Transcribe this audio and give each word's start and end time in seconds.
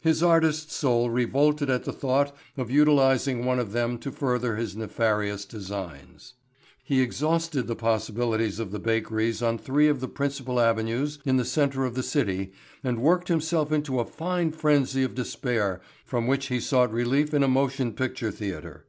His 0.00 0.22
artist's 0.22 0.72
soul 0.72 1.10
revolted 1.10 1.68
at 1.68 1.82
the 1.82 1.92
thought 1.92 2.32
of 2.56 2.70
utilizing 2.70 3.44
one 3.44 3.58
of 3.58 3.72
them 3.72 3.98
to 3.98 4.12
further 4.12 4.54
his 4.54 4.76
nefarious 4.76 5.44
designs. 5.44 6.34
He 6.84 7.00
exhausted 7.00 7.66
the 7.66 7.74
possibilities 7.74 8.60
of 8.60 8.70
the 8.70 8.78
bakeries 8.78 9.42
on 9.42 9.58
three 9.58 9.88
of 9.88 9.98
the 9.98 10.06
principal 10.06 10.60
avenues 10.60 11.18
in 11.24 11.38
the 11.38 11.44
center 11.44 11.84
of 11.84 11.96
the 11.96 12.04
city 12.04 12.52
and 12.84 13.02
worked 13.02 13.26
himself 13.26 13.72
into 13.72 13.98
a 13.98 14.04
fine 14.04 14.52
frenzy 14.52 15.02
of 15.02 15.16
despair 15.16 15.80
from 16.04 16.28
which 16.28 16.46
he 16.46 16.60
sought 16.60 16.92
relief 16.92 17.34
in 17.34 17.42
a 17.42 17.48
motion 17.48 17.94
picture 17.94 18.30
theatre. 18.30 18.86